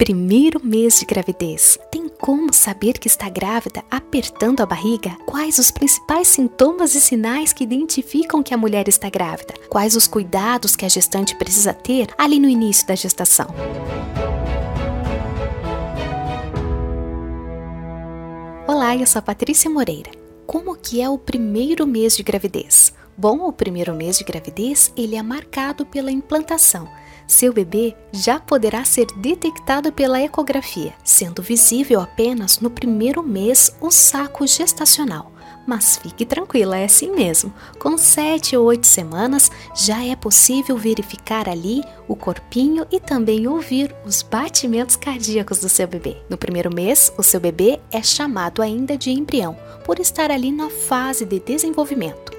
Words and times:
Primeiro 0.00 0.64
mês 0.64 0.98
de 0.98 1.04
gravidez. 1.04 1.78
Tem 1.90 2.08
como 2.08 2.54
saber 2.54 2.94
que 2.94 3.06
está 3.06 3.28
grávida 3.28 3.84
apertando 3.90 4.62
a 4.62 4.66
barriga? 4.66 5.14
Quais 5.26 5.58
os 5.58 5.70
principais 5.70 6.26
sintomas 6.26 6.94
e 6.94 7.00
sinais 7.02 7.52
que 7.52 7.62
identificam 7.62 8.42
que 8.42 8.54
a 8.54 8.56
mulher 8.56 8.88
está 8.88 9.10
grávida? 9.10 9.52
Quais 9.68 9.94
os 9.96 10.06
cuidados 10.06 10.74
que 10.74 10.86
a 10.86 10.88
gestante 10.88 11.36
precisa 11.36 11.74
ter 11.74 12.08
ali 12.16 12.40
no 12.40 12.48
início 12.48 12.86
da 12.86 12.94
gestação? 12.94 13.48
Olá, 18.66 18.96
eu 18.96 19.06
sou 19.06 19.18
a 19.18 19.22
Patrícia 19.22 19.68
Moreira. 19.68 20.12
Como 20.46 20.76
que 20.76 21.02
é 21.02 21.10
o 21.10 21.18
primeiro 21.18 21.86
mês 21.86 22.16
de 22.16 22.22
gravidez? 22.22 22.94
Bom, 23.18 23.46
o 23.46 23.52
primeiro 23.52 23.94
mês 23.94 24.16
de 24.16 24.24
gravidez, 24.24 24.90
ele 24.96 25.14
é 25.14 25.22
marcado 25.22 25.84
pela 25.84 26.10
implantação. 26.10 26.88
Seu 27.30 27.52
bebê 27.52 27.94
já 28.10 28.40
poderá 28.40 28.84
ser 28.84 29.06
detectado 29.18 29.92
pela 29.92 30.20
ecografia, 30.20 30.92
sendo 31.04 31.40
visível 31.40 32.00
apenas 32.00 32.58
no 32.58 32.68
primeiro 32.68 33.22
mês 33.22 33.72
o 33.80 33.88
saco 33.88 34.44
gestacional. 34.48 35.30
Mas 35.64 35.96
fique 35.98 36.26
tranquila, 36.26 36.76
é 36.76 36.86
assim 36.86 37.12
mesmo. 37.12 37.54
Com 37.78 37.96
7 37.96 38.56
ou 38.56 38.66
8 38.66 38.84
semanas 38.84 39.48
já 39.76 40.04
é 40.04 40.16
possível 40.16 40.76
verificar 40.76 41.48
ali 41.48 41.84
o 42.08 42.16
corpinho 42.16 42.84
e 42.90 42.98
também 42.98 43.46
ouvir 43.46 43.94
os 44.04 44.22
batimentos 44.22 44.96
cardíacos 44.96 45.60
do 45.60 45.68
seu 45.68 45.86
bebê. 45.86 46.16
No 46.28 46.36
primeiro 46.36 46.74
mês, 46.74 47.12
o 47.16 47.22
seu 47.22 47.38
bebê 47.38 47.78
é 47.92 48.02
chamado 48.02 48.60
ainda 48.60 48.98
de 48.98 49.12
embrião, 49.12 49.56
por 49.84 50.00
estar 50.00 50.32
ali 50.32 50.50
na 50.50 50.68
fase 50.68 51.24
de 51.24 51.38
desenvolvimento. 51.38 52.29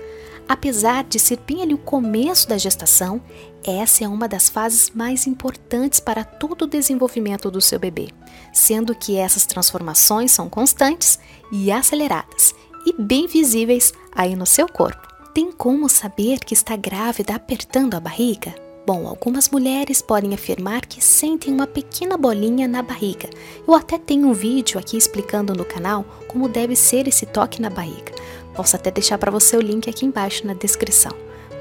Apesar 0.47 1.03
de 1.03 1.17
ser 1.17 1.39
bem 1.47 1.61
ali 1.61 1.73
o 1.73 1.77
começo 1.77 2.47
da 2.47 2.57
gestação, 2.57 3.21
essa 3.63 4.03
é 4.03 4.07
uma 4.07 4.27
das 4.27 4.49
fases 4.49 4.89
mais 4.89 5.27
importantes 5.27 5.99
para 5.99 6.23
todo 6.23 6.63
o 6.63 6.67
desenvolvimento 6.67 7.49
do 7.49 7.61
seu 7.61 7.79
bebê, 7.79 8.09
sendo 8.51 8.95
que 8.95 9.17
essas 9.17 9.45
transformações 9.45 10.31
são 10.31 10.49
constantes 10.49 11.19
e 11.51 11.71
aceleradas 11.71 12.53
e 12.85 12.93
bem 12.93 13.27
visíveis 13.27 13.93
aí 14.11 14.35
no 14.35 14.45
seu 14.45 14.67
corpo. 14.67 15.07
Tem 15.33 15.51
como 15.51 15.87
saber 15.87 16.39
que 16.39 16.53
está 16.53 16.75
grávida 16.75 17.35
apertando 17.35 17.95
a 17.95 17.99
barriga? 17.99 18.70
Bom, 18.93 19.07
algumas 19.07 19.49
mulheres 19.49 20.01
podem 20.01 20.33
afirmar 20.33 20.85
que 20.85 21.01
sentem 21.01 21.53
uma 21.53 21.65
pequena 21.65 22.17
bolinha 22.17 22.67
na 22.67 22.81
barriga. 22.81 23.29
Eu 23.65 23.73
até 23.73 23.97
tenho 23.97 24.27
um 24.27 24.33
vídeo 24.33 24.77
aqui 24.77 24.97
explicando 24.97 25.53
no 25.53 25.63
canal 25.63 26.03
como 26.27 26.49
deve 26.49 26.75
ser 26.75 27.07
esse 27.07 27.25
toque 27.25 27.61
na 27.61 27.69
barriga. 27.69 28.11
Posso 28.53 28.75
até 28.75 28.91
deixar 28.91 29.17
para 29.17 29.31
você 29.31 29.55
o 29.55 29.61
link 29.61 29.89
aqui 29.89 30.05
embaixo 30.05 30.45
na 30.45 30.53
descrição. 30.53 31.13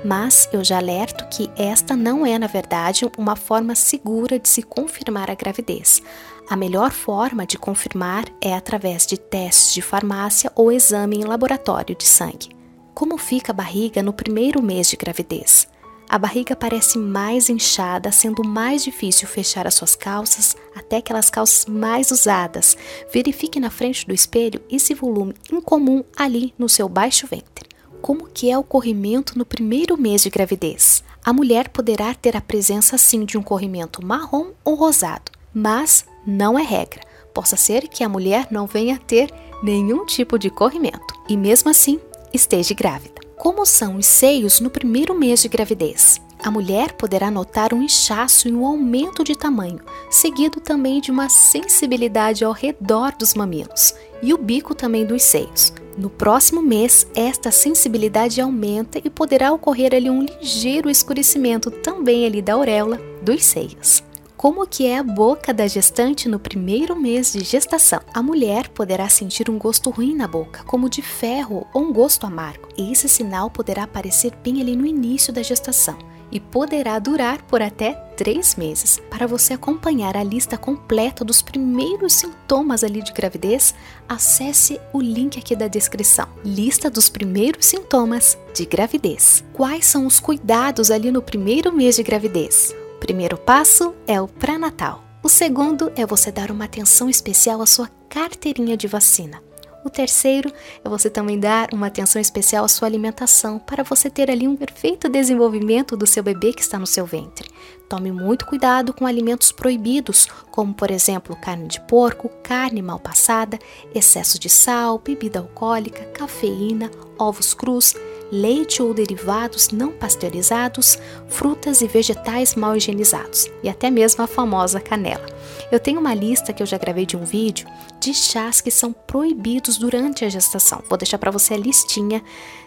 Mas 0.04 0.48
eu 0.52 0.64
já 0.64 0.78
alerto 0.78 1.24
que 1.28 1.48
esta 1.56 1.94
não 1.94 2.26
é, 2.26 2.36
na 2.36 2.48
verdade, 2.48 3.08
uma 3.16 3.36
forma 3.36 3.76
segura 3.76 4.36
de 4.36 4.48
se 4.48 4.64
confirmar 4.64 5.30
a 5.30 5.36
gravidez. 5.36 6.02
A 6.48 6.56
melhor 6.56 6.90
forma 6.90 7.46
de 7.46 7.56
confirmar 7.56 8.24
é 8.40 8.52
através 8.56 9.06
de 9.06 9.16
testes 9.16 9.72
de 9.72 9.80
farmácia 9.80 10.50
ou 10.56 10.72
exame 10.72 11.18
em 11.18 11.24
laboratório 11.24 11.94
de 11.94 12.08
sangue. 12.08 12.48
Como 12.92 13.16
fica 13.16 13.52
a 13.52 13.54
barriga 13.54 14.02
no 14.02 14.12
primeiro 14.12 14.60
mês 14.60 14.88
de 14.88 14.96
gravidez? 14.96 15.68
A 16.10 16.18
barriga 16.18 16.56
parece 16.56 16.98
mais 16.98 17.48
inchada, 17.48 18.10
sendo 18.10 18.42
mais 18.42 18.82
difícil 18.82 19.28
fechar 19.28 19.64
as 19.64 19.74
suas 19.74 19.94
calças, 19.94 20.56
até 20.74 20.96
aquelas 20.96 21.30
calças 21.30 21.66
mais 21.66 22.10
usadas. 22.10 22.76
Verifique 23.14 23.60
na 23.60 23.70
frente 23.70 24.04
do 24.04 24.12
espelho 24.12 24.60
esse 24.68 24.92
volume 24.92 25.34
incomum 25.52 26.02
ali 26.16 26.52
no 26.58 26.68
seu 26.68 26.88
baixo 26.88 27.28
ventre. 27.28 27.68
Como 28.02 28.26
que 28.26 28.50
é 28.50 28.58
o 28.58 28.64
corrimento 28.64 29.38
no 29.38 29.46
primeiro 29.46 29.96
mês 29.96 30.24
de 30.24 30.30
gravidez? 30.30 31.04
A 31.24 31.32
mulher 31.32 31.68
poderá 31.68 32.12
ter 32.12 32.36
a 32.36 32.40
presença 32.40 32.98
sim 32.98 33.24
de 33.24 33.38
um 33.38 33.42
corrimento 33.42 34.04
marrom 34.04 34.48
ou 34.64 34.74
rosado, 34.74 35.30
mas 35.54 36.04
não 36.26 36.58
é 36.58 36.62
regra. 36.62 37.02
Possa 37.32 37.56
ser 37.56 37.86
que 37.86 38.02
a 38.02 38.08
mulher 38.08 38.48
não 38.50 38.66
venha 38.66 38.98
ter 38.98 39.32
nenhum 39.62 40.04
tipo 40.04 40.40
de 40.40 40.50
corrimento 40.50 41.14
e 41.28 41.36
mesmo 41.36 41.70
assim 41.70 42.00
esteja 42.34 42.74
grávida. 42.74 43.19
Como 43.40 43.64
são 43.64 43.96
os 43.96 44.04
seios 44.04 44.60
no 44.60 44.68
primeiro 44.68 45.18
mês 45.18 45.40
de 45.40 45.48
gravidez? 45.48 46.20
A 46.44 46.50
mulher 46.50 46.92
poderá 46.92 47.30
notar 47.30 47.72
um 47.72 47.82
inchaço 47.82 48.46
e 48.46 48.52
um 48.52 48.66
aumento 48.66 49.24
de 49.24 49.34
tamanho, 49.34 49.80
seguido 50.10 50.60
também 50.60 51.00
de 51.00 51.10
uma 51.10 51.30
sensibilidade 51.30 52.44
ao 52.44 52.52
redor 52.52 53.14
dos 53.18 53.32
mamilos 53.32 53.94
e 54.22 54.34
o 54.34 54.36
bico 54.36 54.74
também 54.74 55.06
dos 55.06 55.22
seios. 55.22 55.72
No 55.96 56.10
próximo 56.10 56.60
mês, 56.60 57.06
esta 57.14 57.50
sensibilidade 57.50 58.42
aumenta 58.42 59.00
e 59.02 59.08
poderá 59.08 59.50
ocorrer 59.54 59.94
ali 59.94 60.10
um 60.10 60.22
ligeiro 60.22 60.90
escurecimento 60.90 61.70
também 61.70 62.26
ali 62.26 62.42
da 62.42 62.52
auréola 62.52 63.00
dos 63.22 63.42
seios 63.42 64.02
como 64.40 64.66
que 64.66 64.86
é 64.86 64.96
a 64.96 65.02
boca 65.02 65.52
da 65.52 65.66
gestante 65.66 66.26
no 66.26 66.38
primeiro 66.40 66.96
mês 66.96 67.30
de 67.34 67.44
gestação. 67.44 68.00
A 68.14 68.22
mulher 68.22 68.70
poderá 68.70 69.06
sentir 69.06 69.50
um 69.50 69.58
gosto 69.58 69.90
ruim 69.90 70.14
na 70.14 70.26
boca, 70.26 70.64
como 70.64 70.88
de 70.88 71.02
ferro 71.02 71.66
ou 71.74 71.82
um 71.82 71.92
gosto 71.92 72.24
amargo. 72.24 72.66
E 72.74 72.90
esse 72.90 73.06
sinal 73.06 73.50
poderá 73.50 73.82
aparecer 73.82 74.34
bem 74.42 74.62
ali 74.62 74.74
no 74.74 74.86
início 74.86 75.30
da 75.30 75.42
gestação 75.42 75.98
e 76.32 76.40
poderá 76.40 76.98
durar 76.98 77.42
por 77.42 77.60
até 77.60 77.92
três 78.16 78.56
meses. 78.56 78.98
Para 79.10 79.26
você 79.26 79.52
acompanhar 79.52 80.16
a 80.16 80.24
lista 80.24 80.56
completa 80.56 81.22
dos 81.22 81.42
primeiros 81.42 82.14
sintomas 82.14 82.82
ali 82.82 83.02
de 83.02 83.12
gravidez, 83.12 83.74
acesse 84.08 84.80
o 84.90 85.02
link 85.02 85.38
aqui 85.38 85.54
da 85.54 85.68
descrição. 85.68 86.26
Lista 86.42 86.88
dos 86.88 87.10
primeiros 87.10 87.66
sintomas 87.66 88.38
de 88.54 88.64
gravidez. 88.64 89.44
Quais 89.52 89.84
são 89.84 90.06
os 90.06 90.18
cuidados 90.18 90.90
ali 90.90 91.10
no 91.10 91.20
primeiro 91.20 91.70
mês 91.70 91.96
de 91.96 92.02
gravidez? 92.02 92.79
Primeiro 93.00 93.36
passo 93.38 93.94
é 94.06 94.20
o 94.20 94.28
pré-natal. 94.28 95.02
O 95.22 95.28
segundo 95.28 95.90
é 95.96 96.06
você 96.06 96.30
dar 96.30 96.50
uma 96.50 96.66
atenção 96.66 97.08
especial 97.08 97.60
à 97.60 97.66
sua 97.66 97.88
carteirinha 98.08 98.76
de 98.76 98.86
vacina. 98.86 99.42
O 99.82 99.88
terceiro 99.88 100.52
é 100.84 100.88
você 100.88 101.08
também 101.08 101.40
dar 101.40 101.72
uma 101.72 101.86
atenção 101.86 102.20
especial 102.20 102.64
à 102.64 102.68
sua 102.68 102.86
alimentação 102.86 103.58
para 103.58 103.82
você 103.82 104.10
ter 104.10 104.30
ali 104.30 104.46
um 104.46 104.54
perfeito 104.54 105.08
desenvolvimento 105.08 105.96
do 105.96 106.06
seu 106.06 106.22
bebê 106.22 106.52
que 106.52 106.60
está 106.60 106.78
no 106.78 106.86
seu 106.86 107.06
ventre. 107.06 107.48
Tome 107.88 108.12
muito 108.12 108.46
cuidado 108.46 108.92
com 108.92 109.06
alimentos 109.06 109.50
proibidos, 109.50 110.28
como 110.50 110.74
por 110.74 110.90
exemplo 110.90 111.34
carne 111.34 111.66
de 111.66 111.80
porco, 111.80 112.28
carne 112.42 112.82
mal 112.82 113.00
passada, 113.00 113.58
excesso 113.94 114.38
de 114.38 114.50
sal, 114.50 114.98
bebida 114.98 115.40
alcoólica, 115.40 116.04
cafeína, 116.12 116.90
ovos 117.18 117.54
crus, 117.54 117.94
leite 118.30 118.82
ou 118.82 118.94
derivados 118.94 119.70
não 119.70 119.92
pasteurizados, 119.92 120.98
frutas 121.28 121.80
e 121.80 121.86
vegetais 121.86 122.54
mal 122.54 122.76
higienizados 122.76 123.50
e 123.62 123.68
até 123.68 123.90
mesmo 123.90 124.22
a 124.22 124.26
famosa 124.26 124.80
canela. 124.80 125.26
Eu 125.70 125.80
tenho 125.80 126.00
uma 126.00 126.14
lista 126.14 126.52
que 126.52 126.62
eu 126.62 126.66
já 126.66 126.78
gravei 126.78 127.06
de 127.06 127.16
um 127.16 127.24
vídeo 127.24 127.66
de 128.00 128.14
chás 128.14 128.60
que 128.60 128.70
são 128.70 128.92
proibidos 128.92 129.76
durante 129.76 130.24
a 130.24 130.28
gestação. 130.28 130.82
Vou 130.88 130.98
deixar 130.98 131.18
para 131.18 131.30
você 131.30 131.54
a 131.54 131.58
listinha 131.58 132.22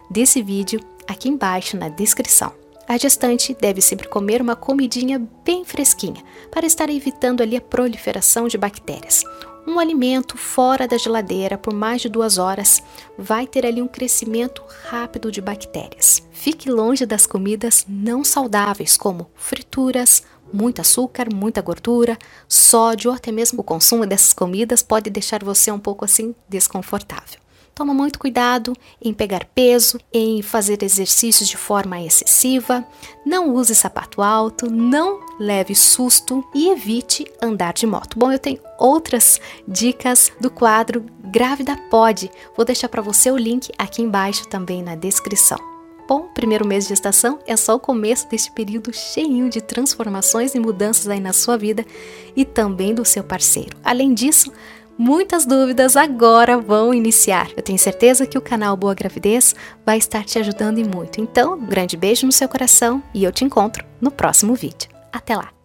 desse 0.09 0.41
vídeo 0.41 0.79
aqui 1.07 1.29
embaixo 1.29 1.78
na 1.78 1.90
descrição. 1.90 2.53
A 2.88 2.97
gestante 2.97 3.56
deve 3.59 3.81
sempre 3.81 4.09
comer 4.09 4.41
uma 4.41 4.56
comidinha 4.56 5.22
bem 5.45 5.63
fresquinha 5.63 6.22
para 6.51 6.66
estar 6.66 6.90
evitando 6.90 7.41
ali 7.41 7.56
a 7.56 7.62
proliferação 7.62 8.47
de 8.47 8.57
bactérias. 8.57 9.24
Um 9.66 9.79
alimento 9.79 10.38
fora 10.38 10.88
da 10.88 10.97
geladeira 10.97 11.57
por 11.57 11.74
mais 11.74 12.01
de 12.01 12.09
duas 12.09 12.38
horas 12.38 12.84
vai 13.18 13.47
ter 13.47 13.66
ali 13.66 13.81
um 13.81 13.88
crescimento 13.88 14.62
rápido 14.90 15.31
de 15.31 15.40
bactérias. 15.40 16.22
Fique 16.31 16.69
longe 16.69 17.06
das 17.06 17.25
comidas 17.25 17.85
não 17.88 18.25
saudáveis, 18.25 18.97
como 18.97 19.31
frituras, 19.35 20.24
muito 20.51 20.81
açúcar, 20.81 21.34
muita 21.34 21.62
gordura, 21.62 22.18
sódio 22.47 23.12
até 23.12 23.31
mesmo 23.31 23.62
o 23.62 23.63
consumo 23.63 24.06
dessas 24.06 24.34
comidas 24.34 24.84
pode 24.84 25.09
deixar 25.09 25.44
você 25.44 25.72
um 25.72 25.80
pouco 25.80 26.03
assim 26.03 26.35
desconfortável. 26.50 27.40
Toma 27.74 27.94
muito 27.94 28.19
cuidado 28.19 28.74
em 29.01 29.13
pegar 29.13 29.45
peso, 29.56 30.00
em 30.13 30.44
fazer 30.44 30.84
exercícios 30.84 31.50
de 31.50 31.57
forma 31.57 32.00
excessiva, 32.00 32.85
não 33.25 33.56
use 33.56 33.74
sapato 33.74 34.22
alto, 34.22 34.69
não 34.69 35.23
leve 35.40 35.76
susto 35.76 36.44
e 36.54 36.70
evite 36.70 37.26
andar 37.42 37.74
de 37.74 37.86
moto. 37.86 38.18
Bom, 38.18 38.32
eu 38.32 38.40
tenho 38.40 38.60
outras 38.78 39.40
dicas 39.68 40.31
do 40.40 40.50
quadro 40.50 41.06
Grávida 41.25 41.75
Pode. 41.90 42.30
Vou 42.56 42.66
deixar 42.66 42.90
para 42.90 43.02
você 43.02 43.31
o 43.31 43.38
link 43.38 43.72
aqui 43.78 44.02
embaixo 44.02 44.48
também 44.48 44.84
na 44.84 44.96
descrição. 44.96 45.57
Bom, 46.07 46.28
primeiro 46.34 46.68
mês 46.68 46.84
de 46.84 46.90
gestação 46.90 47.40
é 47.48 47.56
só 47.56 47.75
o 47.75 47.80
começo 47.80 48.30
deste 48.30 48.52
período 48.52 48.94
cheio 48.94 49.50
de 49.50 49.62
transformações 49.62 50.54
e 50.54 50.60
mudanças 50.60 51.07
aí 51.07 51.19
na 51.19 51.31
sua 51.31 51.57
vida 51.57 51.86
e 52.36 52.44
também 52.44 52.94
do 52.94 53.06
seu 53.06 53.24
parceiro. 53.24 53.78
Além 53.84 54.13
disso, 54.13 54.52
muitas 54.98 55.46
dúvidas 55.46 55.96
agora 55.96 56.57
vão 56.57 56.94
iniciar. 56.94 57.50
Eu 57.56 57.63
tenho 57.63 57.80
certeza 57.80 58.28
que 58.28 58.38
o 58.38 58.42
canal 58.42 58.75
Boa 58.75 58.94
Gravidez 58.94 59.56
vai 59.86 59.98
estar 59.98 60.25
te 60.25 60.38
ajudando 60.38 60.78
e 60.78 60.84
muito. 60.84 61.22
Então, 61.22 61.54
um 61.54 61.66
grande 61.66 61.96
beijo 61.96 62.25
no 62.25 62.31
seu 62.34 62.50
coração 62.50 63.02
e 63.13 63.24
eu 63.24 63.31
te 63.31 63.46
encontro 63.46 63.86
no 64.02 64.12
próximo 64.12 64.54
vídeo. 64.56 64.93
Até 65.13 65.36
lá! 65.36 65.62